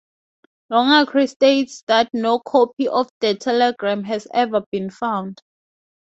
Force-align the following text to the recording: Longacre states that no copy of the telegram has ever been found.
Longacre 0.71 1.27
states 1.27 1.83
that 1.85 2.09
no 2.11 2.39
copy 2.39 2.87
of 2.87 3.07
the 3.19 3.35
telegram 3.35 4.03
has 4.05 4.27
ever 4.33 4.65
been 4.71 4.89
found. 4.89 5.43